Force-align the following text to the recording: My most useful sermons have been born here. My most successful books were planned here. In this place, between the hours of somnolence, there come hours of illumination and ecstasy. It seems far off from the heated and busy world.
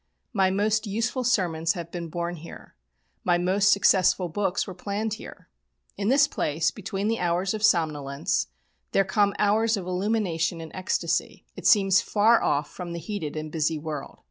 My 0.33 0.49
most 0.49 0.87
useful 0.87 1.23
sermons 1.23 1.73
have 1.73 1.91
been 1.91 2.07
born 2.07 2.37
here. 2.37 2.73
My 3.23 3.37
most 3.37 3.71
successful 3.71 4.29
books 4.29 4.65
were 4.65 4.73
planned 4.73 5.13
here. 5.13 5.47
In 5.95 6.07
this 6.07 6.27
place, 6.27 6.71
between 6.71 7.07
the 7.07 7.19
hours 7.19 7.53
of 7.53 7.61
somnolence, 7.61 8.47
there 8.93 9.05
come 9.05 9.35
hours 9.37 9.77
of 9.77 9.85
illumination 9.85 10.59
and 10.59 10.71
ecstasy. 10.73 11.45
It 11.55 11.67
seems 11.67 12.01
far 12.01 12.41
off 12.41 12.67
from 12.71 12.93
the 12.93 12.99
heated 12.99 13.35
and 13.35 13.51
busy 13.51 13.77
world. 13.77 14.17